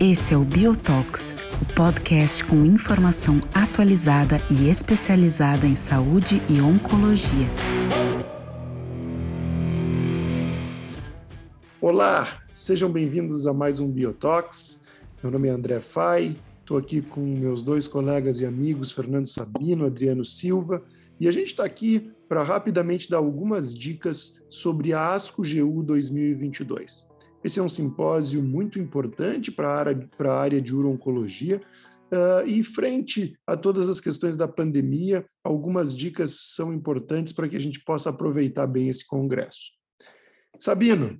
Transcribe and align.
Esse 0.00 0.34
é 0.34 0.36
o 0.36 0.44
Biotox, 0.44 1.36
o 1.62 1.74
podcast 1.74 2.44
com 2.44 2.64
informação 2.64 3.38
atualizada 3.54 4.40
e 4.50 4.68
especializada 4.68 5.66
em 5.66 5.76
saúde 5.76 6.42
e 6.48 6.60
oncologia. 6.60 7.46
Olá, 11.80 12.42
sejam 12.52 12.90
bem-vindos 12.90 13.46
a 13.46 13.54
mais 13.54 13.78
um 13.78 13.88
Biotox. 13.88 14.82
Meu 15.22 15.30
nome 15.30 15.48
é 15.48 15.52
André 15.52 15.80
Fai, 15.80 16.36
estou 16.66 16.76
aqui 16.76 17.00
com 17.00 17.20
meus 17.20 17.62
dois 17.62 17.86
colegas 17.86 18.40
e 18.40 18.44
amigos, 18.44 18.90
Fernando 18.90 19.28
Sabino, 19.28 19.86
Adriano 19.86 20.24
Silva, 20.24 20.82
e 21.20 21.28
a 21.28 21.30
gente 21.30 21.46
está 21.46 21.64
aqui 21.64 22.10
para 22.28 22.42
rapidamente 22.42 23.08
dar 23.08 23.18
algumas 23.18 23.72
dicas 23.72 24.42
sobre 24.50 24.92
a 24.92 25.12
ASCO 25.12 25.42
GU 25.42 25.84
2022. 25.84 27.06
Esse 27.44 27.60
é 27.60 27.62
um 27.62 27.68
simpósio 27.68 28.42
muito 28.42 28.80
importante 28.80 29.52
para 29.52 29.68
a 29.68 29.76
área, 29.76 30.10
área 30.28 30.60
de 30.60 30.74
urologia. 30.74 31.62
Uh, 32.12 32.46
e 32.46 32.64
frente 32.64 33.36
a 33.46 33.56
todas 33.56 33.88
as 33.88 34.00
questões 34.00 34.36
da 34.36 34.48
pandemia, 34.48 35.24
algumas 35.44 35.96
dicas 35.96 36.36
são 36.54 36.72
importantes 36.72 37.32
para 37.32 37.48
que 37.48 37.56
a 37.56 37.60
gente 37.60 37.80
possa 37.84 38.10
aproveitar 38.10 38.66
bem 38.66 38.88
esse 38.88 39.06
congresso. 39.06 39.70
Sabino, 40.58 41.12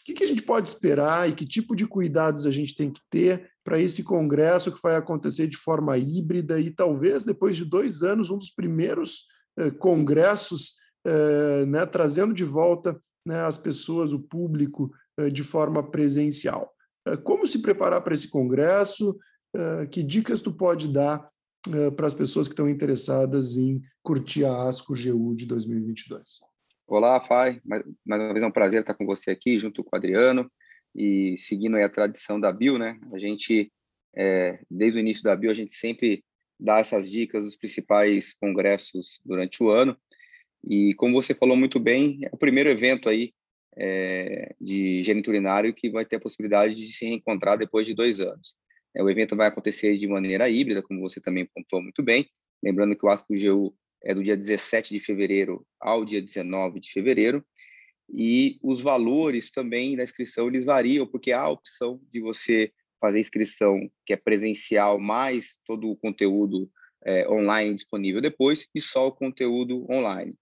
o 0.00 0.04
que, 0.04 0.12
que 0.12 0.24
a 0.24 0.26
gente 0.28 0.42
pode 0.42 0.68
esperar 0.68 1.28
e 1.28 1.34
que 1.34 1.46
tipo 1.46 1.74
de 1.74 1.86
cuidados 1.86 2.44
a 2.44 2.50
gente 2.50 2.74
tem 2.76 2.90
que 2.90 3.00
ter 3.10 3.49
para 3.64 3.78
esse 3.78 4.02
congresso 4.02 4.72
que 4.72 4.82
vai 4.82 4.96
acontecer 4.96 5.46
de 5.46 5.56
forma 5.56 5.96
híbrida 5.98 6.58
e 6.60 6.70
talvez 6.70 7.24
depois 7.24 7.56
de 7.56 7.64
dois 7.64 8.02
anos 8.02 8.30
um 8.30 8.38
dos 8.38 8.50
primeiros 8.50 9.26
uh, 9.58 9.72
congressos 9.78 10.74
uh, 11.06 11.66
né, 11.66 11.84
trazendo 11.86 12.32
de 12.32 12.44
volta 12.44 13.00
né, 13.24 13.40
as 13.40 13.58
pessoas, 13.58 14.12
o 14.12 14.20
público 14.20 14.90
eh, 15.18 15.28
de 15.28 15.44
forma 15.44 15.82
presencial. 15.82 16.72
Eh, 17.06 17.16
como 17.16 17.46
se 17.46 17.60
preparar 17.60 18.02
para 18.02 18.14
esse 18.14 18.28
congresso? 18.28 19.16
Eh, 19.54 19.86
que 19.86 20.02
dicas 20.02 20.40
tu 20.40 20.52
pode 20.52 20.92
dar 20.92 21.26
para 21.94 22.06
as 22.06 22.14
pessoas 22.14 22.48
que 22.48 22.54
estão 22.54 22.70
interessadas 22.70 23.54
em 23.54 23.82
curtir 24.02 24.46
a 24.46 24.66
ASCO 24.66 24.94
GU 24.94 25.34
de 25.36 25.44
2022? 25.44 26.40
Olá, 26.86 27.20
Fai. 27.20 27.60
Mais, 27.62 27.84
mais 28.06 28.22
uma 28.22 28.32
vez 28.32 28.42
é 28.42 28.46
um 28.46 28.50
prazer 28.50 28.80
estar 28.80 28.94
com 28.94 29.04
você 29.04 29.30
aqui, 29.30 29.58
junto 29.58 29.84
com 29.84 29.94
o 29.94 29.98
Adriano. 29.98 30.50
E 30.94 31.36
seguindo 31.38 31.76
a 31.76 31.88
tradição 31.88 32.40
da 32.40 32.52
Bio, 32.52 32.78
né? 32.78 32.98
A 33.12 33.18
gente, 33.18 33.72
é, 34.16 34.60
desde 34.70 34.98
o 34.98 35.00
início 35.00 35.22
da 35.22 35.36
Bio, 35.36 35.50
a 35.50 35.54
gente 35.54 35.74
sempre 35.74 36.24
dá 36.58 36.78
essas 36.78 37.10
dicas 37.10 37.44
dos 37.44 37.56
principais 37.56 38.34
congressos 38.34 39.20
durante 39.24 39.62
o 39.62 39.70
ano. 39.70 39.96
E 40.62 40.94
como 40.94 41.20
você 41.20 41.34
falou 41.34 41.56
muito 41.56 41.80
bem, 41.80 42.20
é 42.24 42.28
o 42.32 42.36
primeiro 42.36 42.68
evento 42.68 43.08
aí 43.08 43.32
é, 43.76 44.54
de 44.60 45.02
gênito 45.02 45.30
urinário 45.30 45.72
que 45.72 45.90
vai 45.90 46.04
ter 46.04 46.16
a 46.16 46.20
possibilidade 46.20 46.74
de 46.74 46.86
se 46.88 47.06
reencontrar 47.06 47.56
depois 47.56 47.86
de 47.86 47.94
dois 47.94 48.20
anos. 48.20 48.54
É, 48.94 49.02
o 49.02 49.08
evento 49.08 49.36
vai 49.36 49.48
acontecer 49.48 49.96
de 49.96 50.06
maneira 50.06 50.48
híbrida, 50.48 50.82
como 50.82 51.00
você 51.00 51.20
também 51.20 51.46
pontuou 51.46 51.82
muito 51.82 52.02
bem, 52.02 52.28
lembrando 52.62 52.96
que 52.96 53.06
o 53.06 53.08
ASCO-GU 53.08 53.74
é 54.02 54.14
do 54.14 54.22
dia 54.22 54.36
17 54.36 54.94
de 54.94 55.00
fevereiro 55.00 55.64
ao 55.78 56.04
dia 56.04 56.20
19 56.20 56.80
de 56.80 56.90
fevereiro, 56.92 57.44
e 58.12 58.58
os 58.62 58.80
valores 58.80 59.50
também 59.50 59.96
da 59.96 60.02
inscrição 60.02 60.48
eles 60.48 60.64
variam, 60.64 61.06
porque 61.06 61.32
há 61.32 61.42
a 61.42 61.50
opção 61.50 62.00
de 62.12 62.20
você 62.20 62.72
fazer 63.00 63.20
inscrição 63.20 63.90
que 64.04 64.12
é 64.12 64.16
presencial, 64.16 64.98
mais 64.98 65.58
todo 65.64 65.88
o 65.88 65.96
conteúdo 65.96 66.70
é, 67.04 67.28
online 67.28 67.74
disponível 67.74 68.20
depois, 68.20 68.68
e 68.74 68.80
só 68.80 69.08
o 69.08 69.12
conteúdo 69.12 69.86
online. 69.90 70.34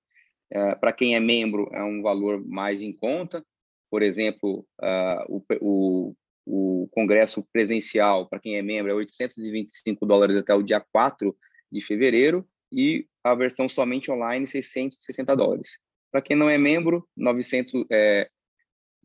É, 0.50 0.74
para 0.74 0.92
quem 0.92 1.14
é 1.14 1.20
membro, 1.20 1.68
é 1.72 1.82
um 1.84 2.02
valor 2.02 2.44
mais 2.44 2.82
em 2.82 2.92
conta. 2.92 3.44
Por 3.90 4.02
exemplo, 4.02 4.66
uh, 4.82 5.24
o, 5.28 5.44
o, 5.60 6.14
o, 6.46 6.88
congresso 6.90 7.46
presencial, 7.52 8.28
para 8.28 8.38
quem 8.38 8.56
é 8.56 8.62
membro, 8.62 8.90
é 8.90 8.94
825 8.94 10.04
dólares 10.04 10.36
até 10.36 10.54
o 10.54 10.62
dia 10.62 10.84
4 10.92 11.34
de 11.72 11.80
fevereiro 11.80 12.46
e 12.70 13.06
a 13.24 13.34
versão 13.34 13.68
somente 13.68 14.10
online, 14.10 14.46
660 14.46 15.34
dólares. 15.34 15.78
Para 16.10 16.22
quem 16.22 16.36
não 16.36 16.48
é 16.48 16.56
membro, 16.56 17.06
900, 17.16 17.84
é, 17.90 18.28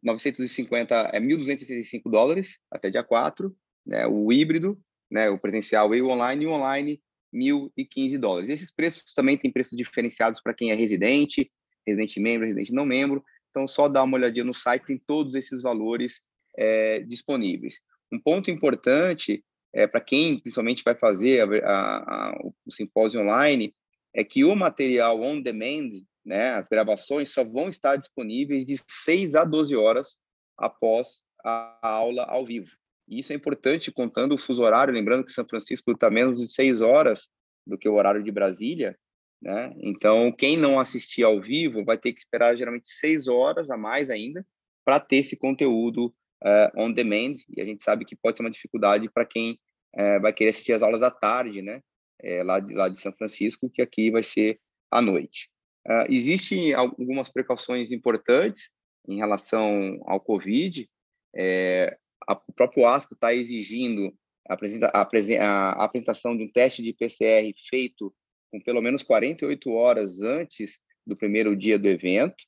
950 0.02 0.96
é 1.14 1.20
1.265 1.20 2.02
dólares 2.06 2.58
até 2.72 2.90
dia 2.90 3.04
4, 3.04 3.56
né, 3.86 4.08
o 4.08 4.32
híbrido, 4.32 4.80
né, 5.12 5.30
o 5.30 5.40
presencial 5.40 5.94
e 5.94 6.02
o 6.02 6.10
online, 6.10 6.44
e 6.44 6.48
o 6.48 6.52
online 6.52 7.02
1.015 7.34 8.18
dólares. 8.18 8.50
Esses 8.50 8.72
preços 8.72 9.14
também 9.14 9.38
têm 9.38 9.52
preços 9.52 9.78
diferenciados 9.78 10.42
para 10.42 10.54
quem 10.54 10.72
é 10.72 10.76
residente, 10.76 11.52
residente 11.86 12.20
membro, 12.20 12.46
residente 12.46 12.74
não 12.74 12.86
membro. 12.86 13.24
Então, 13.50 13.68
só 13.68 13.88
dá 13.88 14.04
uma 14.04 14.18
olhadinha 14.18 14.46
no 14.46 14.54
site, 14.54 14.86
tem 14.86 14.98
todos 14.98 15.36
esses 15.36 15.62
valores 15.62 16.22
é, 16.58 17.02
disponíveis. 17.02 17.80
Um 18.12 18.20
ponto 18.20 18.50
importante 18.50 19.44
é, 19.74 19.88
para 19.88 20.02
quem 20.02 20.40
principalmente 20.40 20.84
vai 20.84 20.96
fazer 20.96 21.42
a, 21.42 21.68
a, 21.68 21.98
a, 21.98 22.40
o 22.66 22.72
simpósio 22.72 23.22
online 23.22 23.74
é 24.14 24.24
que 24.24 24.46
o 24.46 24.56
material 24.56 25.20
on 25.20 25.42
demand, 25.42 25.90
né, 26.26 26.52
as 26.52 26.68
gravações, 26.68 27.34
só 27.34 27.44
vão 27.44 27.70
estar 27.70 27.98
disponíveis 27.98 28.66
de 28.66 28.78
6 28.88 29.36
a 29.36 29.44
12 29.44 29.76
horas 29.76 30.18
após 30.58 31.24
a 31.44 31.78
aula 31.82 32.24
ao 32.24 32.46
vivo. 32.46 32.72
E 33.08 33.20
isso 33.20 33.34
é 33.34 33.36
importante 33.36 33.92
contando 33.92 34.34
o 34.34 34.38
fuso 34.38 34.64
horário, 34.64 34.94
lembrando 34.94 35.26
que 35.26 35.32
São 35.32 35.46
Francisco 35.46 35.92
está 35.92 36.10
menos 36.10 36.40
de 36.40 36.48
seis 36.48 36.82
horas 36.82 37.30
do 37.68 37.78
que 37.78 37.88
o 37.88 37.96
horário 37.96 38.24
de 38.24 38.32
Brasília, 38.32 38.98
né? 39.42 39.74
Então, 39.78 40.32
quem 40.32 40.56
não 40.56 40.80
assistir 40.80 41.24
ao 41.24 41.42
vivo 41.42 41.84
vai 41.84 41.98
ter 41.98 42.14
que 42.14 42.20
esperar 42.20 42.56
geralmente 42.56 42.88
seis 42.88 43.28
horas 43.28 43.70
a 43.70 43.78
mais 43.78 44.10
ainda 44.10 44.46
para 44.86 45.00
ter 45.00 45.18
esse 45.18 45.36
conteúdo 45.36 46.14
uh, 46.44 46.82
on 46.82 46.94
demand. 46.94 47.36
E 47.50 47.62
a 47.62 47.66
gente 47.66 47.84
sabe 47.84 48.06
que 48.06 48.16
pode 48.16 48.38
ser 48.38 48.44
uma 48.44 48.52
dificuldade 48.52 49.10
para 49.12 49.26
quem 49.26 49.60
uh, 49.96 50.22
vai 50.22 50.32
querer 50.32 50.52
assistir 50.52 50.74
as 50.74 50.82
aulas 50.82 51.02
da 51.02 51.12
tarde, 51.12 51.62
né? 51.62 51.82
É, 52.22 52.42
lá, 52.42 52.58
de, 52.58 52.74
lá 52.74 52.88
de 52.88 52.98
São 52.98 53.12
Francisco, 53.12 53.70
que 53.70 53.82
aqui 53.82 54.10
vai 54.10 54.24
ser 54.24 54.58
à 54.90 55.02
noite. 55.02 55.50
Uh, 55.88 56.06
existem 56.10 56.74
algumas 56.74 57.30
precauções 57.30 57.92
importantes 57.92 58.72
em 59.08 59.18
relação 59.18 60.00
ao 60.06 60.20
Covid. 60.20 60.90
É, 61.36 61.98
a, 62.28 62.34
o 62.34 62.54
próprio 62.54 62.86
ASCO 62.86 63.14
está 63.14 63.34
exigindo 63.34 64.14
a, 64.48 64.56
a, 64.56 65.02
a, 65.02 65.84
apresentação 65.84 66.38
de 66.38 66.44
um 66.44 66.52
teste 66.52 66.82
de 66.82 66.94
PCR 66.94 67.54
feito 67.70 68.14
com 68.52 68.62
pelo 68.62 68.82
menos 68.82 69.04
48 69.04 69.72
horas 69.72 70.22
antes 70.22 70.80
do 71.06 71.18
primeiro 71.18 71.56
dia 71.56 71.78
do 71.78 71.88
evento. 71.88 72.46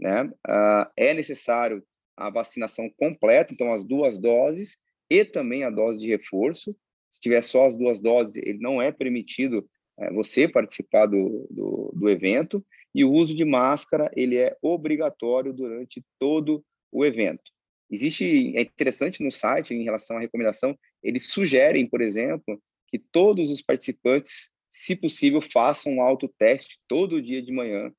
Né? 0.00 0.24
Uh, 0.24 0.90
é 0.96 1.12
necessário 1.12 1.82
a 2.16 2.30
vacinação 2.30 2.88
completa, 2.96 3.52
então 3.52 3.72
as 3.72 3.84
duas 3.84 4.18
doses 4.18 4.76
e 5.10 5.24
também 5.24 5.64
a 5.64 5.70
dose 5.70 6.00
de 6.02 6.08
reforço. 6.08 6.76
Se 7.10 7.20
tiver 7.20 7.42
só 7.42 7.64
as 7.64 7.76
duas 7.76 8.00
doses, 8.00 8.36
ele 8.36 8.58
não 8.58 8.80
é 8.80 8.92
permitido 8.92 9.68
você 10.12 10.48
participar 10.48 11.06
do, 11.06 11.46
do, 11.50 11.92
do 11.94 12.08
evento. 12.08 12.64
E 12.94 13.04
o 13.04 13.12
uso 13.12 13.34
de 13.34 13.44
máscara 13.44 14.10
ele 14.16 14.36
é 14.36 14.56
obrigatório 14.62 15.52
durante 15.52 16.04
todo 16.18 16.64
o 16.90 17.04
evento. 17.04 17.50
Existe, 17.90 18.56
é 18.56 18.62
interessante 18.62 19.22
no 19.22 19.30
site, 19.30 19.74
em 19.74 19.82
relação 19.82 20.16
à 20.16 20.20
recomendação, 20.20 20.78
eles 21.02 21.30
sugerem, 21.30 21.86
por 21.86 22.02
exemplo, 22.02 22.60
que 22.86 22.98
todos 22.98 23.50
os 23.50 23.62
participantes, 23.62 24.50
se 24.68 24.94
possível, 24.94 25.40
façam 25.40 25.94
um 25.94 26.02
autoteste 26.02 26.78
todo 26.86 27.22
dia 27.22 27.42
de 27.42 27.52
manhã 27.52 27.92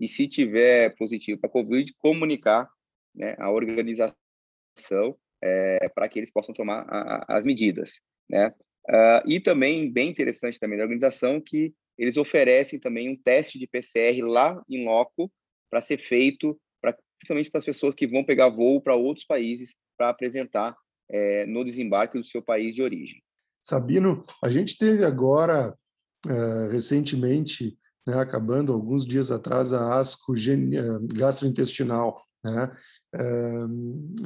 e, 0.00 0.08
se 0.08 0.26
tiver 0.26 0.94
positivo 0.96 1.40
para 1.40 1.50
COVID, 1.50 1.92
comunicar 1.98 2.68
né, 3.14 3.34
a 3.38 3.50
organização 3.50 5.16
é, 5.42 5.88
para 5.90 6.08
que 6.08 6.18
eles 6.18 6.32
possam 6.32 6.54
tomar 6.54 6.86
a, 6.88 7.16
a, 7.16 7.38
as 7.38 7.44
medidas. 7.44 8.00
Né? 8.28 8.52
Uh, 8.88 9.26
e 9.26 9.40
também, 9.40 9.90
bem 9.90 10.10
interessante 10.10 10.60
também 10.60 10.76
da 10.76 10.84
organização, 10.84 11.40
que 11.40 11.72
eles 11.96 12.16
oferecem 12.16 12.78
também 12.78 13.08
um 13.08 13.16
teste 13.16 13.58
de 13.58 13.66
PCR 13.66 14.20
lá 14.22 14.62
em 14.68 14.84
loco 14.84 15.32
para 15.70 15.80
ser 15.80 15.98
feito 15.98 16.58
principalmente 17.24 17.50
para 17.50 17.58
as 17.58 17.64
pessoas 17.64 17.94
que 17.94 18.06
vão 18.06 18.22
pegar 18.22 18.50
voo 18.50 18.80
para 18.80 18.94
outros 18.94 19.26
países 19.26 19.74
para 19.96 20.10
apresentar 20.10 20.76
é, 21.10 21.46
no 21.46 21.64
desembarque 21.64 22.18
do 22.18 22.24
seu 22.24 22.42
país 22.42 22.74
de 22.74 22.82
origem. 22.82 23.22
Sabino, 23.62 24.22
a 24.42 24.50
gente 24.50 24.76
teve 24.76 25.04
agora, 25.04 25.74
uh, 26.26 26.68
recentemente, 26.70 27.78
né, 28.06 28.14
acabando 28.18 28.72
alguns 28.72 29.06
dias 29.06 29.30
atrás, 29.30 29.72
a 29.72 29.98
ASCO 29.98 30.34
gastrointestinal, 31.14 32.20
né? 32.44 32.70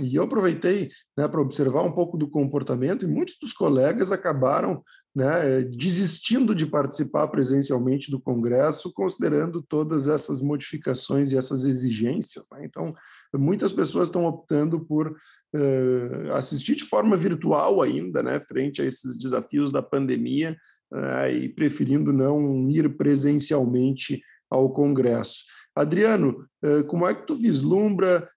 e 0.01 0.17
eu 0.17 0.25
aproveitei 0.25 0.91
né, 1.17 1.29
para 1.29 1.41
observar 1.41 1.83
um 1.83 1.93
pouco 1.93 2.19
do 2.19 2.29
comportamento, 2.29 3.05
e 3.05 3.09
muitos 3.09 3.37
dos 3.41 3.53
colegas 3.53 4.11
acabaram 4.11 4.83
né, 5.19 5.63
desistindo 5.63 6.55
de 6.55 6.65
participar 6.65 7.27
presencialmente 7.29 8.09
do 8.09 8.21
Congresso, 8.21 8.93
considerando 8.93 9.61
todas 9.61 10.07
essas 10.07 10.41
modificações 10.41 11.33
e 11.33 11.37
essas 11.37 11.65
exigências. 11.65 12.47
Né? 12.53 12.65
Então, 12.65 12.95
muitas 13.35 13.73
pessoas 13.73 14.09
estão 14.09 14.25
optando 14.27 14.85
por 14.85 15.09
uh, 15.11 16.33
assistir 16.33 16.77
de 16.77 16.85
forma 16.85 17.17
virtual 17.17 17.83
ainda, 17.83 18.23
né, 18.23 18.41
frente 18.41 18.81
a 18.81 18.85
esses 18.85 19.19
desafios 19.19 19.73
da 19.73 19.83
pandemia, 19.83 20.57
uh, 20.93 21.29
e 21.31 21.49
preferindo 21.49 22.13
não 22.13 22.69
ir 22.69 22.97
presencialmente 22.97 24.23
ao 24.51 24.73
Congresso. 24.73 25.43
Adriano, 25.79 26.47
como 26.87 27.07
é 27.07 27.15
que 27.15 27.27
tu 27.27 27.35
vislumbra 27.35 28.29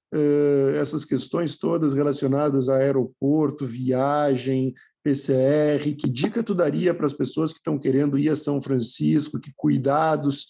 essas 0.79 1.05
questões 1.05 1.57
todas 1.57 1.93
relacionadas 1.93 2.69
a 2.69 2.77
aeroporto, 2.77 3.65
viagem, 3.65 4.73
PCR? 5.03 5.79
Que 5.95 6.09
dica 6.09 6.43
tu 6.43 6.53
daria 6.53 6.93
para 6.93 7.05
as 7.05 7.13
pessoas 7.13 7.51
que 7.51 7.57
estão 7.57 7.79
querendo 7.79 8.19
ir 8.19 8.29
a 8.29 8.35
São 8.35 8.61
Francisco? 8.61 9.39
Que 9.39 9.51
cuidados 9.55 10.47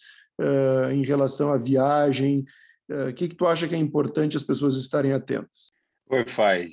em 0.92 1.04
relação 1.04 1.52
à 1.52 1.58
viagem? 1.58 2.44
O 3.10 3.14
que, 3.14 3.30
tu 3.30 3.46
acha 3.46 3.68
que 3.68 3.76
é 3.76 3.78
importante 3.78 4.36
as 4.36 4.44
pessoas 4.44 4.76
estarem 4.76 5.14
atentas? 5.14 5.72
Oi, 6.10 6.26
Fai. 6.28 6.70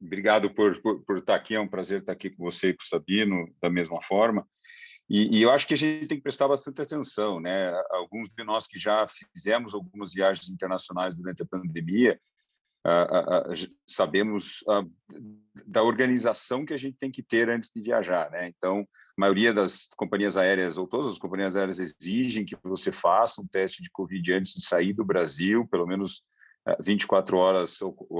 Obrigado 0.00 0.48
por, 0.48 0.80
por, 0.80 1.04
por, 1.04 1.18
estar 1.18 1.34
aqui. 1.34 1.54
É 1.54 1.60
um 1.60 1.68
prazer 1.68 2.00
estar 2.00 2.12
aqui 2.12 2.30
com 2.30 2.44
você 2.44 2.68
e 2.68 2.72
com 2.72 2.82
o 2.82 2.86
Sabino, 2.86 3.46
da 3.60 3.68
mesma 3.68 4.00
forma. 4.02 4.46
E, 5.10 5.38
e, 5.38 5.42
eu 5.42 5.50
acho 5.50 5.66
que 5.66 5.74
a 5.74 5.76
gente 5.76 6.06
tem 6.06 6.18
que 6.18 6.22
prestar 6.22 6.46
bastante 6.46 6.80
atenção, 6.80 7.40
né? 7.40 7.72
Alguns 7.90 8.28
de 8.28 8.44
nós 8.44 8.68
que 8.68 8.78
já 8.78 9.04
fizemos 9.34 9.74
algumas 9.74 10.12
viagens 10.12 10.48
internacionais 10.48 11.16
durante 11.16 11.42
a 11.42 11.46
pandemia, 11.46 12.16
uh, 12.86 13.50
uh, 13.50 13.54
sabemos 13.84 14.60
da 15.66 15.82
organização 15.82 16.64
que 16.64 16.72
a 16.72 16.76
gente 16.76 16.96
tem 16.96 17.10
que 17.10 17.24
ter 17.24 17.50
antes 17.50 17.72
de 17.74 17.82
viajar, 17.82 18.30
né? 18.30 18.52
Então, 18.56 18.82
a 18.82 18.84
maioria 19.20 19.52
das 19.52 19.88
companhias 19.96 20.36
aéreas, 20.36 20.78
ou 20.78 20.86
todas 20.86 21.08
as 21.08 21.18
companhias 21.18 21.56
aéreas, 21.56 21.80
exigem 21.80 22.44
que 22.44 22.56
você 22.62 22.92
faça 22.92 23.42
um 23.42 23.48
teste 23.48 23.82
de 23.82 23.90
Covid 23.90 24.32
antes 24.32 24.52
de 24.54 24.64
sair 24.64 24.92
do 24.92 25.04
Brasil, 25.04 25.66
pelo 25.66 25.88
menos 25.88 26.22
24 26.78 27.36
horas, 27.36 27.78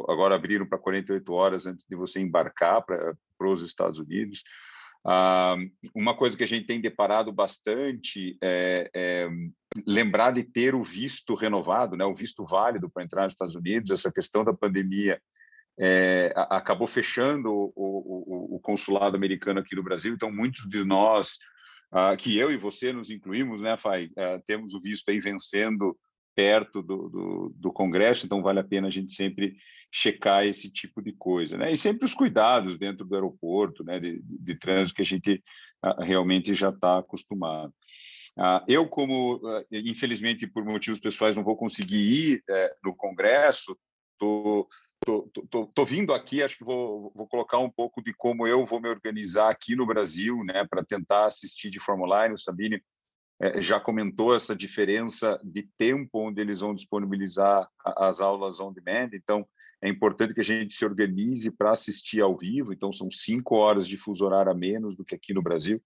agora 0.08 0.34
abriram 0.34 0.66
para 0.66 0.78
48 0.78 1.32
horas 1.32 1.66
antes 1.66 1.87
de 1.87 1.94
você 1.94 2.20
embarcar 2.20 2.82
para 2.84 3.14
os 3.48 3.62
Estados 3.62 3.98
Unidos. 3.98 4.42
Ah, 5.06 5.56
uma 5.94 6.14
coisa 6.14 6.37
que 6.37 6.44
a 6.44 6.47
gente 6.47 6.67
tem 6.67 6.81
deparado 6.81 7.32
bastante 7.32 8.37
é, 8.43 8.91
é, 8.94 9.29
lembrar 9.87 10.32
de 10.32 10.43
ter 10.43 10.75
o 10.75 10.82
visto 10.82 11.35
renovado, 11.35 11.97
né, 11.97 12.05
o 12.05 12.14
visto 12.14 12.44
válido 12.44 12.91
para 12.91 13.02
entrar 13.02 13.25
nos 13.25 13.32
Estados 13.32 13.55
Unidos. 13.55 13.91
Essa 13.91 14.12
questão 14.12 14.44
da 14.44 14.52
pandemia 14.52 15.20
é, 15.79 16.32
acabou 16.37 16.87
fechando 16.87 17.50
o, 17.50 17.73
o, 17.75 18.56
o, 18.56 18.61
consulado 18.61 19.17
americano 19.17 19.61
aqui 19.61 19.75
no 19.75 19.82
Brasil, 19.82 20.12
então 20.12 20.31
muitos 20.31 20.69
de 20.69 20.85
nós, 20.85 21.38
ah, 21.91 22.14
que 22.17 22.37
eu 22.37 22.52
e 22.52 22.56
você 22.58 22.93
nos 22.93 23.08
incluímos, 23.11 23.62
né, 23.62 23.79
Fai, 23.79 24.11
ah, 24.19 24.38
temos 24.44 24.75
o 24.75 24.81
visto 24.81 25.08
aí 25.08 25.19
vencendo 25.20 25.97
perto 26.34 26.82
do, 26.82 27.08
do, 27.08 27.52
do, 27.56 27.72
Congresso, 27.72 28.26
então 28.26 28.42
vale 28.42 28.60
a 28.60 28.64
pena 28.64 28.88
a 28.88 28.90
gente 28.90 29.12
sempre 29.12 29.56
checar 29.92 30.44
esse 30.44 30.70
tipo 30.70 31.02
de 31.02 31.12
coisa, 31.12 31.56
né? 31.56 31.72
E 31.72 31.76
sempre 31.76 32.04
os 32.04 32.14
cuidados 32.14 32.78
dentro 32.78 33.04
do 33.04 33.14
aeroporto, 33.14 33.84
né, 33.84 33.98
de, 33.98 34.20
de, 34.22 34.54
trânsito 34.54 34.96
que 34.96 35.02
a 35.02 35.04
gente 35.04 35.42
realmente 35.98 36.54
já 36.54 36.70
está 36.70 36.98
acostumado. 36.98 37.74
Uh, 38.38 38.62
eu, 38.68 38.88
como 38.88 39.36
uh, 39.36 39.64
infelizmente 39.70 40.46
por 40.46 40.64
motivos 40.64 41.00
pessoais 41.00 41.34
não 41.34 41.42
vou 41.42 41.56
conseguir 41.56 41.96
ir 41.96 42.44
eh, 42.48 42.74
no 42.82 42.94
Congresso, 42.94 43.76
tô, 44.16 44.68
tô, 45.04 45.28
tô, 45.50 45.66
tô, 45.66 45.84
vindo 45.84 46.14
aqui, 46.14 46.42
acho 46.42 46.56
que 46.56 46.64
vou, 46.64 47.12
vou 47.14 47.26
colocar 47.26 47.58
um 47.58 47.68
pouco 47.68 48.00
de 48.00 48.14
como 48.14 48.46
eu 48.46 48.64
vou 48.64 48.80
me 48.80 48.88
organizar 48.88 49.50
aqui 49.50 49.74
no 49.74 49.84
Brasil, 49.84 50.44
né, 50.44 50.64
para 50.70 50.84
tentar 50.84 51.26
assistir 51.26 51.70
de 51.70 51.80
Fórmula 51.80 52.30
1, 52.30 52.36
Sabine 52.36 52.76
é, 52.76 52.80
já 53.58 53.81
comentou 53.81 54.34
essa 54.34 54.54
diferença 54.54 55.38
de 55.42 55.69
tempo 55.78 56.26
onde 56.26 56.40
eles 56.40 56.60
vão 56.60 56.75
disponibilizar 56.75 57.69
as 57.84 58.20
aulas 58.20 58.60
on 58.60 58.72
demand. 58.72 59.10
Então, 59.14 59.46
é 59.82 59.88
importante 59.88 60.34
que 60.34 60.40
a 60.40 60.44
gente 60.44 60.75
se 60.75 60.84
organize 60.84 61.50
para 61.50 61.72
assistir 61.72 62.20
ao 62.20 62.37
vivo. 62.37 62.72
Então, 62.72 62.92
são 62.92 63.10
cinco 63.10 63.56
horas 63.56 63.88
de 63.88 63.96
fuso 63.96 64.25
horário 64.26 64.52
a 64.52 64.54
menos 64.54 64.94
do 64.94 65.04
que 65.04 65.14
aqui 65.14 65.32
no 65.32 65.42
Brasil. 65.42 65.82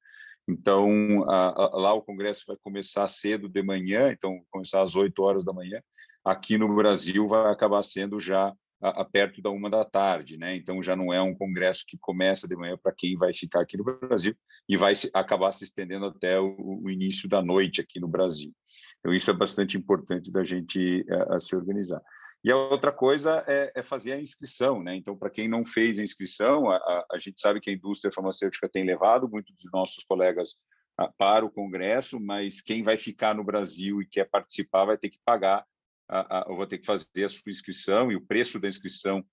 Então, 0.49 1.25
a, 1.31 1.49
a, 1.49 1.77
lá 1.77 1.95
o 1.95 2.03
congresso 2.03 2.45
vai 2.47 2.57
começar 2.63 3.07
cedo 3.09 3.49
de 3.49 3.63
manhã, 3.63 4.11
então 4.11 4.41
começar 4.51 4.83
às 4.83 4.95
8 4.95 5.23
horas 5.23 5.45
da 5.45 5.53
manhã. 5.53 5.81
Aqui 6.25 6.59
no 6.59 6.75
Brasil 6.75 7.27
vai 7.29 7.53
acabar 7.53 7.83
sendo 7.83 8.19
já 8.19 8.53
a, 8.85 9.01
a, 9.01 9.05
perto 9.05 9.41
da 9.41 9.51
uma 9.51 9.71
da 9.71 9.83
tarde, 9.83 10.37
né? 10.37 10.55
Então 10.55 10.83
já 10.83 10.95
não 10.95 11.11
é 11.11 11.21
um 11.23 11.35
congresso 11.35 11.85
que 11.89 11.97
começa 11.99 12.47
de 12.47 12.55
manhã 12.55 12.77
para 12.77 12.93
quem 12.95 13.17
vai 13.17 13.33
ficar 13.33 13.63
aqui 13.63 13.79
no 13.79 13.85
Brasil 13.85 14.37
e 14.69 14.77
vai 14.77 14.95
se, 14.95 15.11
acabar 15.15 15.53
se 15.53 15.65
estendendo 15.65 16.05
até 16.05 16.39
o, 16.39 16.55
o, 16.59 16.91
início 16.91 17.27
da 17.27 17.41
noite 17.41 17.81
aqui 17.81 17.99
no 17.99 18.07
Brasil. 18.07 18.53
Então 18.99 19.11
isso 19.13 19.31
é 19.31 19.35
bastante 19.35 19.79
importante 19.79 20.31
da 20.31 20.45
gente 20.45 21.03
a, 21.11 21.37
a 21.37 21.39
se 21.39 21.57
organizar. 21.57 22.03
E 22.45 22.53
a 22.53 22.57
outra 22.57 22.93
coisa 22.93 23.43
é, 23.49 23.73
é, 23.75 23.83
fazer 23.83 24.13
a 24.13 24.21
inscrição, 24.21 24.83
né? 24.83 24.95
Então, 24.95 25.17
para 25.17 25.31
quem 25.31 25.49
não 25.49 25.65
fez 25.65 25.99
a 25.99 26.03
inscrição, 26.03 26.69
a, 26.69 27.07
a, 27.11 27.19
gente 27.19 27.41
sabe 27.41 27.59
que 27.59 27.71
a 27.71 27.73
indústria 27.73 28.13
farmacêutica 28.13 28.69
tem 28.69 28.85
levado 28.85 29.27
muitos 29.27 29.55
dos 29.55 29.73
nossos 29.73 30.05
colegas 30.05 30.57
a, 30.99 31.09
para 31.09 31.47
o 31.47 31.51
Congresso, 31.51 32.21
mas 32.21 32.61
quem 32.61 32.83
vai 32.83 32.99
ficar 32.99 33.35
no 33.35 33.43
Brasil 33.43 34.03
e 34.03 34.07
quer 34.07 34.29
participar 34.29 34.85
vai 34.85 34.99
ter 34.99 35.09
que 35.09 35.19
pagar 35.25 35.65
a, 36.09 36.39
a, 36.39 36.47
eu 36.49 36.57
vou 36.57 36.67
ter 36.67 36.79
que 36.79 36.87
fazer 36.87 37.25
a 37.25 37.29
sua 37.29 37.51
inscrição 37.51 38.11
e 38.11 38.17
o 38.17 38.25
preço 38.25 38.59
da 38.59 38.69
inscrição 38.69 39.25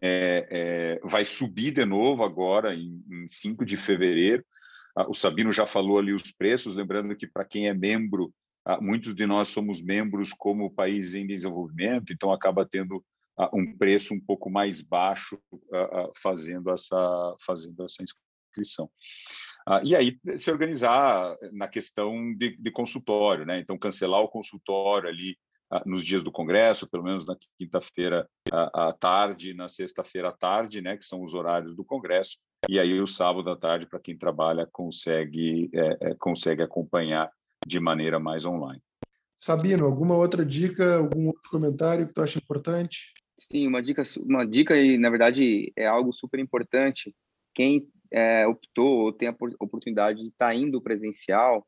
é, 0.00 0.46
é, 0.50 1.00
vai 1.08 1.24
subir 1.24 1.72
de 1.72 1.84
novo 1.84 2.22
agora, 2.22 2.74
em, 2.74 3.02
em 3.10 3.28
5 3.28 3.64
de 3.64 3.76
fevereiro. 3.76 4.44
Ah, 4.96 5.08
o 5.08 5.14
Sabino 5.14 5.52
já 5.52 5.66
falou 5.66 5.98
ali 5.98 6.12
os 6.12 6.30
preços, 6.30 6.74
lembrando 6.74 7.16
que 7.16 7.26
para 7.26 7.44
quem 7.44 7.68
é 7.68 7.74
membro, 7.74 8.32
ah, 8.64 8.80
muitos 8.80 9.14
de 9.14 9.26
nós 9.26 9.48
somos 9.48 9.82
membros 9.82 10.32
como 10.32 10.72
país 10.72 11.14
em 11.14 11.26
desenvolvimento, 11.26 12.12
então 12.12 12.32
acaba 12.32 12.66
tendo 12.66 13.04
ah, 13.36 13.50
um 13.52 13.76
preço 13.76 14.14
um 14.14 14.20
pouco 14.20 14.50
mais 14.50 14.80
baixo 14.80 15.38
fazendo, 16.22 16.70
essa, 16.70 17.36
fazendo 17.44 17.84
essa 17.84 18.02
inscrição. 18.02 18.90
e 19.82 19.96
aí 19.96 20.18
se 20.36 20.50
organizar 20.50 21.36
na 21.52 21.66
questão 21.66 22.34
de, 22.34 22.56
de 22.56 22.70
consultório, 22.70 23.46
né? 23.46 23.58
Então 23.58 23.78
cancelar 23.78 24.20
o 24.20 24.28
consultório 24.28 25.08
ali 25.08 25.36
nos 25.86 26.04
dias 26.04 26.22
do 26.22 26.32
Congresso, 26.32 26.90
pelo 26.90 27.04
menos 27.04 27.24
na 27.24 27.36
quinta-feira 27.58 28.28
à 28.52 28.92
tarde, 28.92 29.54
na 29.54 29.68
sexta-feira 29.68 30.28
à 30.28 30.32
tarde, 30.32 30.80
né, 30.80 30.96
que 30.96 31.04
são 31.04 31.22
os 31.22 31.34
horários 31.34 31.74
do 31.74 31.84
Congresso, 31.84 32.38
e 32.68 32.78
aí 32.78 33.00
o 33.00 33.06
sábado 33.06 33.50
à 33.50 33.56
tarde, 33.56 33.86
para 33.86 34.00
quem 34.00 34.16
trabalha, 34.16 34.68
consegue, 34.70 35.70
é, 35.72 36.10
é, 36.10 36.14
consegue 36.14 36.62
acompanhar 36.62 37.30
de 37.66 37.80
maneira 37.80 38.18
mais 38.18 38.44
online. 38.44 38.82
Sabino, 39.36 39.86
alguma 39.86 40.16
outra 40.16 40.44
dica, 40.44 40.98
algum 40.98 41.28
outro 41.28 41.50
comentário 41.50 42.06
que 42.06 42.12
tu 42.12 42.20
acha 42.20 42.38
importante? 42.38 43.12
Sim, 43.38 43.66
uma 43.66 43.82
dica, 43.82 44.02
uma 44.18 44.46
dica 44.46 44.76
e 44.76 44.98
na 44.98 45.08
verdade 45.08 45.72
é 45.74 45.86
algo 45.86 46.12
super 46.12 46.38
importante. 46.38 47.14
Quem 47.54 47.88
é, 48.12 48.46
optou 48.46 49.04
ou 49.04 49.12
tem 49.12 49.28
a 49.28 49.36
oportunidade 49.58 50.20
de 50.20 50.28
estar 50.28 50.48
tá 50.48 50.54
indo 50.54 50.82
presencial, 50.82 51.66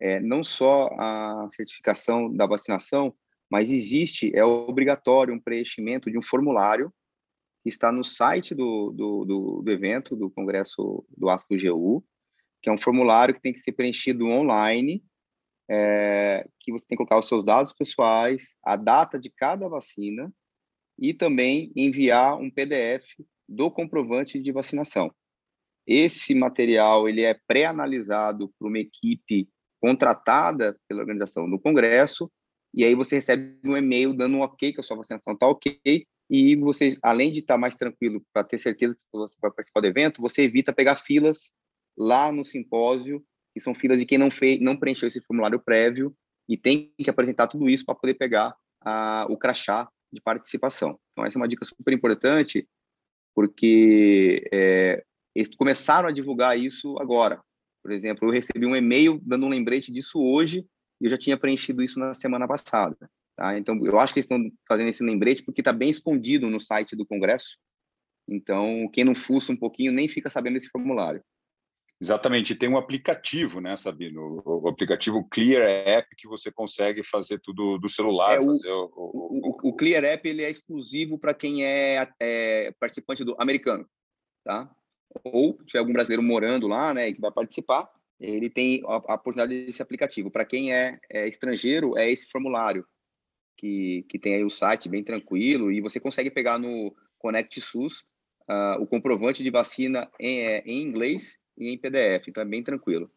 é, 0.00 0.18
não 0.18 0.42
só 0.42 0.88
a 0.98 1.46
certificação 1.50 2.34
da 2.34 2.46
vacinação, 2.46 3.14
mas 3.50 3.68
existe, 3.68 4.30
é 4.34 4.44
obrigatório 4.44 5.34
um 5.34 5.40
preenchimento 5.40 6.10
de 6.10 6.16
um 6.16 6.22
formulário 6.22 6.92
que 7.62 7.68
está 7.68 7.90
no 7.90 8.04
site 8.04 8.54
do, 8.54 8.92
do, 8.92 9.24
do, 9.24 9.62
do 9.62 9.70
evento, 9.70 10.16
do 10.16 10.30
Congresso 10.30 11.04
do 11.16 11.28
ASCO-GU, 11.28 12.04
que 12.62 12.70
é 12.70 12.72
um 12.72 12.78
formulário 12.78 13.34
que 13.34 13.40
tem 13.40 13.52
que 13.52 13.60
ser 13.60 13.72
preenchido 13.72 14.26
online, 14.26 15.02
é, 15.68 16.46
que 16.60 16.72
você 16.72 16.86
tem 16.86 16.96
que 16.96 17.04
colocar 17.04 17.18
os 17.18 17.28
seus 17.28 17.44
dados 17.44 17.72
pessoais, 17.72 18.56
a 18.64 18.76
data 18.76 19.18
de 19.18 19.30
cada 19.30 19.68
vacina 19.68 20.32
e 20.98 21.12
também 21.12 21.72
enviar 21.74 22.38
um 22.38 22.50
PDF 22.50 23.06
do 23.48 23.70
comprovante 23.70 24.40
de 24.40 24.52
vacinação. 24.52 25.12
Esse 25.86 26.34
material 26.34 27.08
ele 27.08 27.22
é 27.22 27.34
pré-analisado 27.46 28.52
por 28.58 28.68
uma 28.68 28.78
equipe 28.78 29.48
contratada 29.80 30.78
pela 30.86 31.00
organização 31.00 31.48
do 31.50 31.58
Congresso 31.58 32.30
e 32.72 32.84
aí 32.84 32.94
você 32.94 33.16
recebe 33.16 33.58
um 33.64 33.76
e-mail 33.76 34.14
dando 34.14 34.36
um 34.36 34.40
ok 34.40 34.72
que 34.72 34.80
a 34.80 34.82
sua 34.82 34.96
vacinação 34.96 35.34
está 35.34 35.46
ok, 35.46 36.06
e 36.30 36.54
você, 36.54 36.96
além 37.02 37.30
de 37.30 37.40
estar 37.40 37.54
tá 37.54 37.58
mais 37.58 37.74
tranquilo 37.74 38.22
para 38.32 38.44
ter 38.44 38.58
certeza 38.58 38.94
que 38.94 39.00
você 39.12 39.36
vai 39.42 39.50
participar 39.50 39.80
do 39.80 39.88
evento, 39.88 40.22
você 40.22 40.42
evita 40.42 40.72
pegar 40.72 40.96
filas 40.96 41.50
lá 41.98 42.30
no 42.30 42.44
simpósio, 42.44 43.24
que 43.52 43.60
são 43.60 43.74
filas 43.74 43.98
de 43.98 44.06
quem 44.06 44.16
não 44.16 44.30
fez, 44.30 44.60
não 44.60 44.76
preencheu 44.76 45.08
esse 45.08 45.20
formulário 45.20 45.58
prévio 45.58 46.14
e 46.48 46.56
tem 46.56 46.92
que 46.96 47.10
apresentar 47.10 47.48
tudo 47.48 47.68
isso 47.68 47.84
para 47.84 47.96
poder 47.96 48.14
pegar 48.14 48.54
a, 48.80 49.26
o 49.28 49.36
crachá 49.36 49.88
de 50.12 50.20
participação. 50.20 50.98
Então 51.12 51.26
essa 51.26 51.36
é 51.36 51.40
uma 51.40 51.48
dica 51.48 51.64
super 51.64 51.92
importante, 51.92 52.68
porque 53.34 54.48
é, 54.52 55.04
eles 55.34 55.52
começaram 55.56 56.08
a 56.08 56.12
divulgar 56.12 56.56
isso 56.56 56.96
agora. 57.00 57.42
Por 57.82 57.90
exemplo, 57.90 58.28
eu 58.28 58.32
recebi 58.32 58.66
um 58.66 58.76
e-mail 58.76 59.20
dando 59.22 59.46
um 59.46 59.48
lembrete 59.48 59.90
disso 59.90 60.20
hoje 60.22 60.64
e 61.00 61.06
eu 61.06 61.10
já 61.10 61.18
tinha 61.18 61.38
preenchido 61.38 61.82
isso 61.82 61.98
na 61.98 62.12
semana 62.12 62.46
passada. 62.46 62.96
Tá? 63.36 63.56
Então, 63.58 63.78
eu 63.84 63.98
acho 63.98 64.12
que 64.12 64.20
eles 64.20 64.30
estão 64.30 64.50
fazendo 64.68 64.88
esse 64.88 65.02
lembrete 65.02 65.42
porque 65.42 65.60
está 65.60 65.72
bem 65.72 65.88
escondido 65.88 66.50
no 66.50 66.60
site 66.60 66.94
do 66.94 67.06
Congresso. 67.06 67.56
Então, 68.28 68.88
quem 68.92 69.04
não 69.04 69.14
fuça 69.14 69.52
um 69.52 69.56
pouquinho 69.56 69.92
nem 69.92 70.08
fica 70.08 70.30
sabendo 70.30 70.54
desse 70.54 70.68
formulário. 70.68 71.22
Exatamente, 72.00 72.54
tem 72.54 72.68
um 72.68 72.78
aplicativo, 72.78 73.60
né, 73.60 73.76
Sabino? 73.76 74.42
O, 74.44 74.68
aplicativo 74.68 75.26
Clear 75.30 75.62
App 75.62 76.08
que 76.16 76.26
você 76.26 76.50
consegue 76.50 77.04
fazer 77.04 77.38
tudo 77.40 77.76
do 77.76 77.90
celular. 77.90 78.36
É, 78.36 78.40
o, 78.40 78.52
o, 78.94 79.50
o, 79.50 79.68
o, 79.68 79.72
Clear 79.74 80.04
App 80.04 80.26
ele 80.26 80.42
é 80.42 80.50
exclusivo 80.50 81.18
para 81.18 81.34
quem 81.34 81.62
é, 81.62 82.08
é, 82.18 82.72
participante 82.80 83.22
do 83.22 83.36
americano, 83.38 83.86
tá? 84.42 84.70
Ou 85.24 85.62
tiver 85.64 85.80
algum 85.80 85.92
brasileiro 85.92 86.22
morando 86.22 86.66
lá, 86.66 86.94
né, 86.94 87.12
que 87.12 87.20
vai 87.20 87.32
participar, 87.32 87.86
ele 88.20 88.50
tem 88.50 88.82
a, 88.84 88.96
oportunidade 88.96 89.66
desse 89.66 89.82
aplicativo. 89.82 90.30
Para 90.30 90.44
quem 90.44 90.72
é, 90.72 90.98
é, 91.10 91.28
estrangeiro, 91.28 91.96
é 91.96 92.10
esse 92.10 92.26
formulário 92.30 92.84
que, 93.56 94.04
que 94.08 94.18
tem 94.18 94.34
aí 94.34 94.44
o 94.44 94.50
site 94.50 94.88
bem 94.88 95.02
tranquilo 95.02 95.72
e 95.72 95.80
você 95.80 95.98
consegue 95.98 96.30
pegar 96.30 96.58
no 96.58 96.94
Connect 97.18 97.60
SUS 97.60 98.00
uh, 98.48 98.80
o 98.80 98.86
comprovante 98.86 99.42
de 99.42 99.50
vacina 99.50 100.10
em, 100.18 100.40
é, 100.40 100.58
em 100.66 100.82
inglês 100.82 101.38
e 101.56 101.68
em 101.68 101.78
PDF, 101.78 102.28
então 102.28 102.42
é 102.42 102.46
bem 102.46 102.62
tranquilo. 102.62 103.10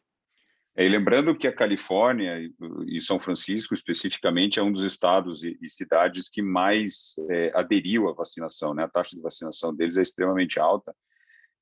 É, 0.75 0.85
e 0.85 0.89
lembrando 0.89 1.35
que 1.35 1.47
a 1.47 1.53
Califórnia 1.53 2.39
e 2.87 2.99
São 2.99 3.19
Francisco, 3.19 3.73
especificamente, 3.73 4.59
é 4.59 4.63
um 4.63 4.71
dos 4.71 4.83
estados 4.83 5.43
e, 5.43 5.57
e 5.61 5.69
cidades 5.69 6.27
que 6.27 6.41
mais 6.41 7.13
é, 7.29 7.51
aderiu 7.53 8.09
à 8.09 8.13
vacinação. 8.13 8.73
Né? 8.73 8.83
A 8.83 8.89
taxa 8.89 9.15
de 9.15 9.21
vacinação 9.21 9.73
deles 9.73 9.97
é 9.97 10.01
extremamente 10.01 10.59
alta. 10.59 10.95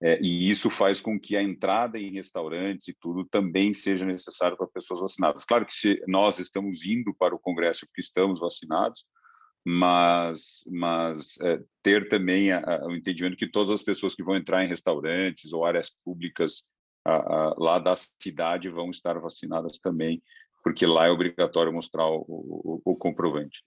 É, 0.04 0.20
e 0.20 0.50
isso 0.50 0.70
faz 0.70 1.00
com 1.00 1.20
que 1.20 1.38
a 1.38 1.44
entrada 1.44 2.00
em 2.00 2.14
restaurantes 2.14 2.88
e 2.88 2.98
tudo 3.00 3.24
também 3.24 3.72
seja 3.72 4.04
necessário 4.04 4.58
para 4.58 4.66
pessoas 4.66 5.00
vacinadas. 5.00 5.46
Claro 5.46 5.66
que 5.66 5.76
se 5.76 6.02
nós 6.08 6.40
estamos 6.40 6.84
indo 6.86 7.14
para 7.14 7.36
o 7.36 7.40
Congresso 7.40 7.86
porque 7.86 8.02
estamos 8.02 8.40
vacinados, 8.40 9.06
mas, 9.64 10.62
mas 10.72 11.40
é, 11.42 11.62
ter 11.84 12.10
também 12.10 12.52
a, 12.52 12.60
a, 12.60 12.88
o 12.88 12.96
entendimento 12.96 13.38
que 13.38 13.52
todas 13.52 13.70
as 13.70 13.84
pessoas 13.84 14.16
que 14.16 14.24
vão 14.24 14.36
entrar 14.36 14.66
em 14.66 14.68
restaurantes 14.68 15.54
ou 15.54 15.64
áreas 15.64 15.96
públicas 16.04 16.66
a, 17.06 17.54
lá 17.58 17.78
da 17.78 17.94
cidade 17.96 18.70
vão 18.70 18.90
estar 18.90 19.20
vacinadas 19.20 19.78
também, 19.78 20.20
porque 20.64 20.84
lá 20.86 21.06
é 21.06 21.12
obrigatório 21.12 21.72
mostrar 21.72 22.08
o, 22.08 22.26
o, 22.28 22.82
o 22.84 22.96
comprovante. 22.96 23.64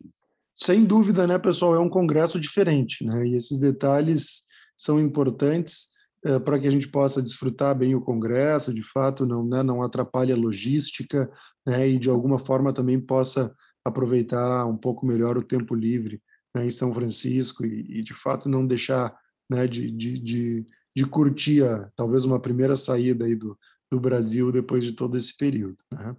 Sem 0.57 0.85
dúvida, 0.85 1.29
né, 1.29 1.39
pessoal? 1.39 1.77
É 1.77 1.81
um 1.81 1.89
congresso 1.89 2.41
diferente, 2.41 3.05
né? 3.05 3.27
E 3.27 3.37
esses 3.37 3.59
detalhes 3.59 4.45
são 4.77 5.01
importantes 5.01 5.94
é, 6.25 6.39
para 6.39 6.59
que 6.59 6.67
a 6.67 6.71
gente 6.71 6.89
possa 6.89 7.23
desfrutar 7.23 7.77
bem 7.77 7.95
o 7.95 8.01
congresso, 8.01 8.73
de 8.73 8.83
fato, 8.83 9.27
não, 9.27 9.45
né, 9.45 9.63
não 9.63 9.83
atrapalhe 9.83 10.33
a 10.33 10.37
logística, 10.37 11.31
né, 11.67 11.89
e 11.89 11.99
de 11.99 12.09
alguma 12.09 12.39
forma 12.39 12.73
também 12.73 12.99
possa 12.99 13.55
aproveitar 13.85 14.67
um 14.67 14.77
pouco 14.77 15.05
melhor 15.05 15.37
o 15.37 15.43
tempo 15.43 15.75
livre 15.75 16.21
né, 16.55 16.65
em 16.65 16.71
São 16.71 16.95
Francisco 16.95 17.67
e, 17.67 17.99
e, 17.99 18.03
de 18.03 18.15
fato, 18.15 18.49
não 18.49 18.67
deixar 18.67 19.15
né, 19.51 19.67
de, 19.67 19.91
de, 19.91 20.19
de, 20.19 20.67
de, 20.97 21.07
curtir 21.07 21.63
a, 21.65 21.91
talvez 21.97 22.25
uma 22.25 22.41
primeira 22.41 22.77
saída 22.77 23.27
aí 23.27 23.35
do, 23.35 23.59
do 23.91 24.01
Brasil 24.01 24.51
depois 24.51 24.85
de 24.85 24.93
todo 24.93 25.19
esse 25.19 25.37
período. 25.37 25.77
Né? 25.93 26.17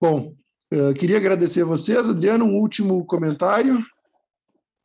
Bom, 0.00 0.34
uh, 0.74 0.94
queria 0.94 1.18
agradecer 1.18 1.62
a 1.62 1.66
vocês. 1.66 2.08
Adriano, 2.08 2.44
um 2.44 2.56
último 2.56 3.04
comentário. 3.06 3.78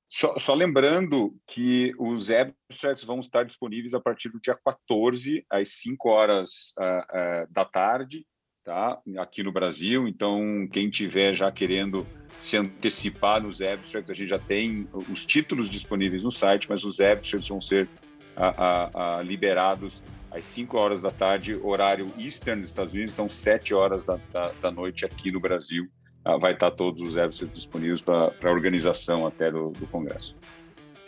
Só, 0.09 0.37
só, 0.37 0.53
lembrando 0.53 1.35
que 1.45 1.93
os 1.99 2.31
abstracts 2.31 3.03
vão 3.03 3.19
estar 3.19 3.43
disponíveis 3.43 3.93
a 3.93 3.99
partir 3.99 4.29
do 4.29 4.39
dia 4.39 4.57
14, 4.65 5.45
às 5.49 5.69
5 5.81 6.09
horas 6.09 6.73
uh, 6.79 7.43
uh, 7.43 7.53
da 7.53 7.65
tarde, 7.65 8.25
tá? 8.63 9.01
aqui 9.19 9.43
no 9.43 9.51
Brasil. 9.51 10.07
Então, 10.07 10.67
quem 10.71 10.89
tiver 10.89 11.35
já 11.35 11.51
querendo 11.51 12.07
se 12.39 12.55
antecipar 12.55 13.41
nos 13.41 13.61
abstracts, 13.61 14.09
a 14.09 14.13
gente 14.13 14.29
já 14.29 14.39
tem 14.39 14.87
os 15.11 15.25
títulos 15.25 15.69
disponíveis 15.69 16.23
no 16.23 16.31
site, 16.31 16.69
mas 16.69 16.85
os 16.85 17.01
abstracts 17.01 17.49
vão 17.49 17.59
ser 17.59 17.89
uh, 18.37 19.21
liberados 19.21 20.01
às 20.31 20.45
5 20.45 20.77
horas 20.77 21.01
da 21.01 21.11
tarde, 21.11 21.55
horário 21.55 22.13
Eastern 22.17 22.61
dos 22.61 22.69
Estados 22.69 22.93
Unidos, 22.93 23.13
então 23.13 23.27
7 23.27 23.73
horas 23.73 24.05
da, 24.05 24.17
da, 24.31 24.51
da 24.61 24.71
noite 24.71 25.05
aqui 25.05 25.31
no 25.31 25.39
Brasil. 25.39 25.89
Ah, 26.27 26.35
vai 26.35 26.51
estar 26.51 26.71
todos 26.71 27.01
os 27.01 27.13
serviços 27.13 27.49
disponíveis 27.53 28.01
para 28.01 28.33
a 28.43 28.51
organização 28.51 29.25
até 29.25 29.49
do, 29.49 29.69
do 29.69 29.87
Congresso. 29.87 30.35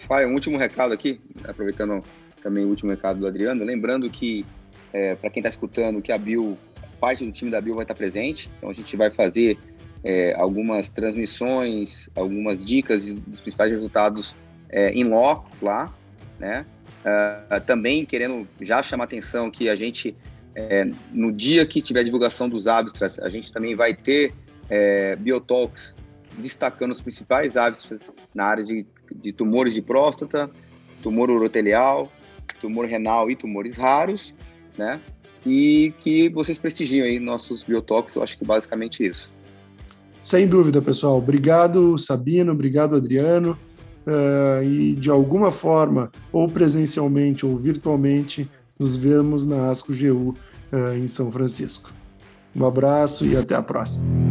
Pai, 0.08 0.26
um 0.26 0.34
último 0.34 0.58
recado 0.58 0.94
aqui, 0.94 1.20
aproveitando 1.44 2.02
também 2.42 2.64
o 2.64 2.70
último 2.70 2.90
recado 2.90 3.20
do 3.20 3.28
Adriano, 3.28 3.66
lembrando 3.66 4.10
que, 4.10 4.46
é, 4.94 5.16
para 5.16 5.30
quem 5.30 5.42
está 5.42 5.50
escutando, 5.50 6.02
que 6.02 6.14
a 6.14 6.18
Bill, 6.18 6.58
parte 7.02 7.26
do 7.26 7.34
time 7.34 7.52
da 7.52 7.60
Bill 7.60 7.76
vai 7.76 7.84
estar 7.84 7.96
presente, 7.96 8.50
então 8.58 8.70
a 8.70 8.74
gente 8.74 8.96
vai 8.96 9.12
fazer 9.12 9.58
é, 10.06 10.34
algumas 10.36 10.90
transmissões, 10.90 12.10
algumas 12.16 12.64
dicas 12.64 13.06
dos 13.06 13.42
principais 13.42 13.74
resultados 13.74 14.34
é, 14.70 14.90
em 14.92 15.04
loco 15.04 15.50
lá, 15.62 15.94
né? 16.40 16.66
Uh, 17.00 17.60
também 17.66 18.06
querendo 18.06 18.48
já 18.62 18.82
chamar 18.82 19.04
atenção 19.06 19.52
que 19.52 19.68
a 19.68 19.76
gente, 19.76 20.16
é, 20.56 20.90
no 21.12 21.30
dia 21.30 21.66
que 21.66 21.82
tiver 21.82 22.06
divulgação 22.06 22.48
dos 22.48 22.68
abstracts, 22.68 23.20
a 23.20 23.30
gente 23.30 23.52
também 23.52 23.76
vai 23.76 23.94
ter 23.94 24.34
é, 24.70 25.16
Biotalks, 25.16 25.96
destacando 26.38 26.92
os 26.92 27.02
principais 27.02 27.58
hábitos 27.58 28.00
na 28.34 28.46
área 28.46 28.64
de, 28.64 28.86
de 29.16 29.34
tumores 29.34 29.74
de 29.74 29.82
próstata, 29.82 30.50
tumor 31.02 31.30
urotelial, 31.30 32.12
tumor 32.62 32.86
renal 32.86 33.30
e 33.30 33.36
tumores 33.36 33.78
raros, 33.78 34.34
né? 34.78 35.00
E 35.46 35.94
que 36.04 36.30
vocês 36.30 36.58
prestigiam 36.58 37.06
aí 37.06 37.20
nossos 37.20 37.64
Biotalks, 37.64 38.16
eu 38.16 38.24
acho 38.24 38.38
que 38.38 38.46
basicamente 38.46 39.06
isso. 39.06 39.32
Sem 40.22 40.48
dúvida, 40.48 40.82
pessoal. 40.82 41.18
Obrigado, 41.18 41.98
Sabino, 41.98 42.52
obrigado, 42.52 42.96
Adriano. 42.96 43.58
Uh, 44.06 44.64
e 44.64 44.96
de 44.96 45.10
alguma 45.10 45.52
forma, 45.52 46.12
ou 46.32 46.50
presencialmente 46.50 47.46
ou 47.46 47.58
virtualmente, 47.58 48.50
nos 48.78 48.96
vemos 48.96 49.46
na 49.46 49.70
ASCO 49.70 49.94
GU 49.94 50.36
uh, 50.74 50.96
em 50.96 51.08
São 51.08 51.32
Francisco. 51.32 51.92
Um 52.56 52.66
abraço 52.66 53.26
e 53.26 53.38
até 53.38 53.56
a 53.56 53.62
próxima. 53.62 54.29